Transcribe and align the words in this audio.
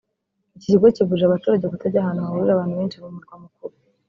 Iki 0.55 0.69
kigo 0.71 0.85
kiburira 0.95 1.25
abaturage 1.27 1.65
kutajya 1.71 1.99
ahantu 2.01 2.19
hahurira 2.23 2.51
abantu 2.53 2.73
benshi 2.79 2.97
mu 3.01 3.09
murwa 3.15 3.35
mukuru 3.43 3.73